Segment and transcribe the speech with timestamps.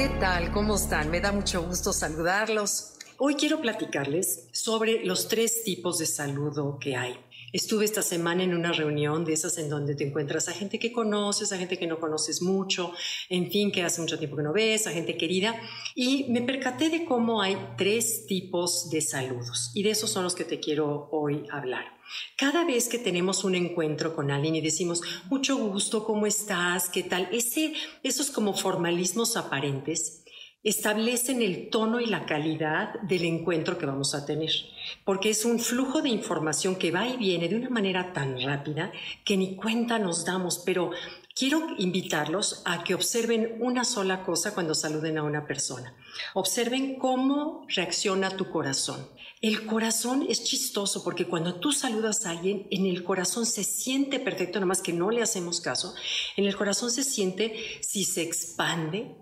[0.00, 0.50] ¿Qué tal?
[0.50, 1.10] ¿Cómo están?
[1.10, 2.94] Me da mucho gusto saludarlos.
[3.22, 7.14] Hoy quiero platicarles sobre los tres tipos de saludo que hay.
[7.52, 10.90] Estuve esta semana en una reunión de esas en donde te encuentras a gente que
[10.90, 12.94] conoces, a gente que no conoces mucho,
[13.28, 15.54] en fin, que hace mucho tiempo que no ves, a gente querida,
[15.94, 20.34] y me percaté de cómo hay tres tipos de saludos, y de esos son los
[20.34, 21.84] que te quiero hoy hablar.
[22.38, 26.88] Cada vez que tenemos un encuentro con alguien y decimos, mucho gusto, ¿cómo estás?
[26.88, 27.28] ¿Qué tal?
[27.32, 30.19] Ese, esos como formalismos aparentes
[30.62, 34.50] establecen el tono y la calidad del encuentro que vamos a tener,
[35.04, 38.92] porque es un flujo de información que va y viene de una manera tan rápida
[39.24, 40.90] que ni cuenta nos damos, pero
[41.34, 45.94] quiero invitarlos a que observen una sola cosa cuando saluden a una persona.
[46.34, 49.08] Observen cómo reacciona tu corazón.
[49.40, 54.20] El corazón es chistoso porque cuando tú saludas a alguien, en el corazón se siente
[54.20, 55.94] perfecto, nada más que no le hacemos caso.
[56.36, 59.16] En el corazón se siente si se expande,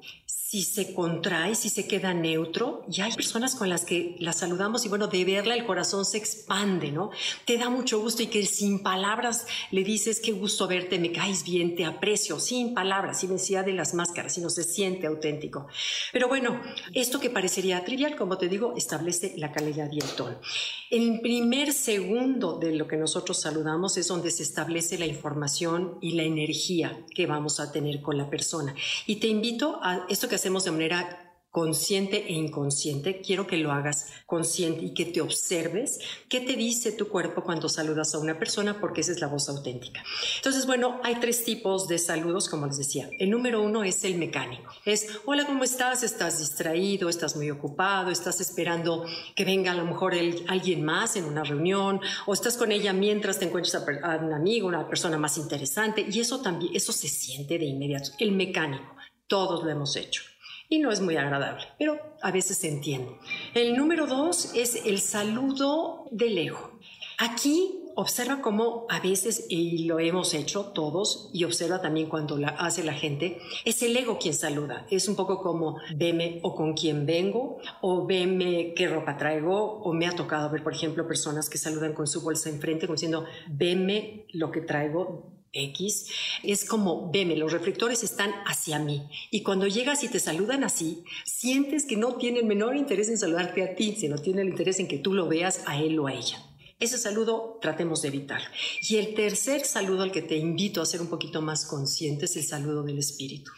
[0.51, 4.87] si se contrae, si se queda neutro, y hay personas con las que la saludamos
[4.87, 7.11] y bueno, de verla el corazón se expande, ¿no?
[7.45, 11.45] Te da mucho gusto y que sin palabras le dices, qué gusto verte, me caes
[11.45, 15.67] bien, te aprecio, sin palabras, sin necesidad de las máscaras, sino se siente auténtico.
[16.15, 16.63] Pero bueno,
[16.95, 20.41] esto que parecería trivial, como te digo, establece la calidad y el tono.
[20.89, 26.13] El primer segundo de lo que nosotros saludamos es donde se establece la información y
[26.13, 28.75] la energía que vamos a tener con la persona.
[29.07, 33.73] Y te invito a esto que hacemos de manera consciente e inconsciente, quiero que lo
[33.73, 38.39] hagas consciente y que te observes qué te dice tu cuerpo cuando saludas a una
[38.39, 40.05] persona, porque esa es la voz auténtica.
[40.37, 43.09] Entonces, bueno, hay tres tipos de saludos, como les decía.
[43.19, 44.73] El número uno es el mecánico.
[44.85, 46.03] Es, hola, ¿cómo estás?
[46.03, 47.09] ¿Estás distraído?
[47.09, 48.11] ¿Estás muy ocupado?
[48.11, 50.15] ¿Estás esperando que venga a lo mejor
[50.49, 52.01] alguien más en una reunión?
[52.27, 56.07] ¿O estás con ella mientras te encuentras a, a un amigo, una persona más interesante?
[56.09, 58.11] Y eso también, eso se siente de inmediato.
[58.19, 58.99] El mecánico.
[59.29, 60.23] Todos lo hemos hecho.
[60.71, 63.17] Y no es muy agradable, pero a veces se entiende.
[63.55, 66.71] El número dos es el saludo de lejos.
[67.19, 72.51] Aquí observa cómo a veces, y lo hemos hecho todos, y observa también cuando la
[72.51, 74.87] hace la gente, es el ego quien saluda.
[74.89, 79.93] Es un poco como veme o con quién vengo, o veme qué ropa traigo, o
[79.95, 83.25] me ha tocado ver, por ejemplo, personas que saludan con su bolsa enfrente, como diciendo,
[83.49, 86.07] veme lo que traigo, X,
[86.43, 89.03] es como, veme, los reflectores están hacia mí.
[89.31, 93.63] Y cuando llegas y te saludan así, sientes que no tienen menor interés en saludarte
[93.63, 96.15] a ti, sino tienen el interés en que tú lo veas a él o a
[96.15, 96.48] ella.
[96.81, 98.41] Ese saludo tratemos de evitar.
[98.89, 102.37] Y el tercer saludo al que te invito a ser un poquito más consciente es
[102.37, 103.51] el saludo del espíritu.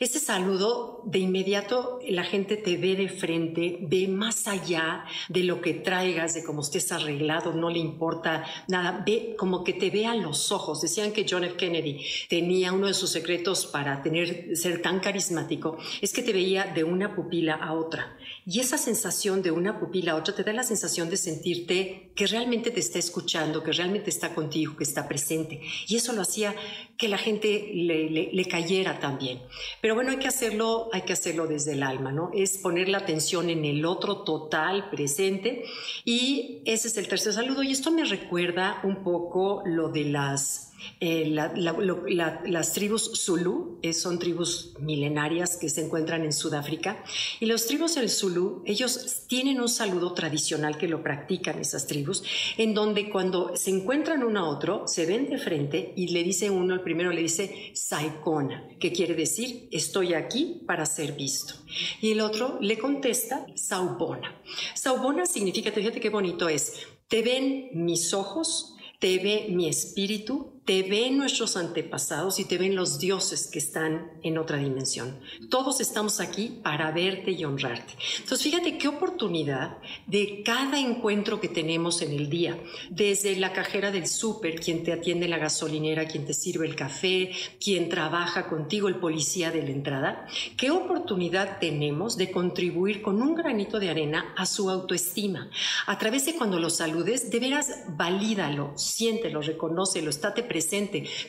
[0.00, 5.60] Ese saludo de inmediato la gente te ve de frente, ve más allá de lo
[5.60, 10.06] que traigas, de cómo estés arreglado, no le importa nada, ve como que te ve
[10.06, 10.80] a los ojos.
[10.80, 11.56] Decían que John F.
[11.56, 16.64] Kennedy tenía uno de sus secretos para tener, ser tan carismático, es que te veía
[16.64, 18.16] de una pupila a otra.
[18.44, 22.26] Y esa sensación de una pupila a otra te da la sensación de sentirte que
[22.26, 25.60] realmente te está escuchando, que realmente está contigo, que está presente.
[25.88, 26.54] Y eso lo hacía
[26.96, 29.40] que la gente le, cayera también.
[29.80, 32.30] Pero bueno, hay que hacerlo, hay que hacerlo desde el alma, ¿no?
[32.34, 35.64] Es poner la atención en el otro total, presente.
[36.04, 37.62] Y ese es el tercer saludo.
[37.62, 44.18] Y esto me recuerda un poco lo de las eh, las tribus Zulu eh, son
[44.18, 47.04] tribus milenarias que se encuentran en Sudáfrica
[47.40, 52.24] y los tribus del Zulu, ellos tienen un saludo tradicional que lo practican esas tribus,
[52.56, 56.50] en donde cuando se encuentran uno a otro, se ven de frente y le dice
[56.50, 61.54] uno, el primero le dice Saikona, que quiere decir estoy aquí para ser visto.
[62.00, 64.40] Y el otro le contesta Saubona.
[64.74, 66.74] Saubona significa, fíjate qué bonito es,
[67.08, 72.74] te ven mis ojos, te ve mi espíritu, te ven nuestros antepasados y te ven
[72.74, 75.20] los dioses que están en otra dimensión.
[75.50, 77.92] Todos estamos aquí para verte y honrarte.
[78.20, 79.76] Entonces, fíjate qué oportunidad
[80.06, 82.58] de cada encuentro que tenemos en el día,
[82.88, 87.30] desde la cajera del súper, quien te atiende la gasolinera, quien te sirve el café,
[87.62, 90.26] quien trabaja contigo, el policía de la entrada,
[90.56, 95.50] qué oportunidad tenemos de contribuir con un granito de arena a su autoestima.
[95.86, 100.53] A través de cuando lo saludes, de veras valídalo, siéntelo, reconócelo, estate presente.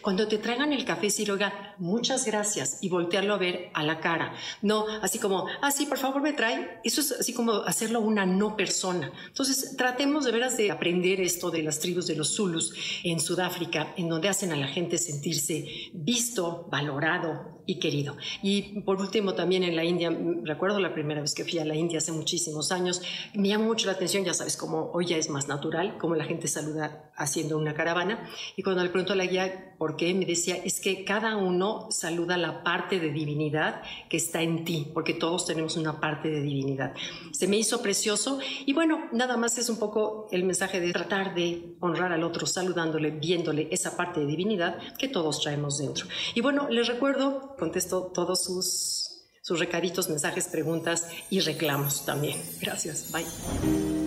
[0.02, 4.00] Cuando te traigan el café, decir, oiga, muchas gracias y voltearlo a ver a la
[4.00, 4.34] cara.
[4.62, 6.80] No, así como, ah, sí, por favor me trae.
[6.84, 9.12] Eso es así como hacerlo una no persona.
[9.28, 12.74] Entonces, tratemos de veras de aprender esto de las tribus de los Zulus
[13.04, 18.16] en Sudáfrica, en donde hacen a la gente sentirse visto, valorado y querido.
[18.42, 21.76] Y por último, también en la India, recuerdo la primera vez que fui a la
[21.76, 23.02] India hace muchísimos años,
[23.34, 26.26] me llamó mucho la atención, ya sabes, como hoy ya es más natural, como la
[26.26, 28.30] gente saluda haciendo una caravana.
[28.56, 30.14] Y cuando le pregunto la guía, ¿por qué?
[30.14, 34.92] Me decía, es que cada uno saluda la parte de divinidad que está en ti,
[34.94, 36.94] porque todos tenemos una parte de divinidad.
[37.32, 41.34] Se me hizo precioso y bueno, nada más es un poco el mensaje de tratar
[41.34, 46.08] de honrar al otro, saludándole, viéndole esa parte de divinidad que todos traemos dentro.
[46.34, 52.42] Y bueno, les recuerdo, contesto todos sus, sus recaditos, mensajes, preguntas y reclamos también.
[52.62, 53.12] Gracias.
[53.12, 54.05] Bye.